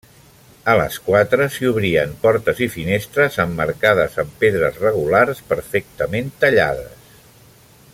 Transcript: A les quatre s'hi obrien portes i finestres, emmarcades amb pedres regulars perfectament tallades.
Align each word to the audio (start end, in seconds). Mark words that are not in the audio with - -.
A 0.71 0.73
les 0.77 0.95
quatre 1.09 1.45
s'hi 1.55 1.67
obrien 1.71 2.15
portes 2.23 2.63
i 2.67 2.69
finestres, 2.77 3.39
emmarcades 3.45 4.17
amb 4.25 4.35
pedres 4.45 4.83
regulars 4.89 5.45
perfectament 5.53 6.37
tallades. 6.45 7.11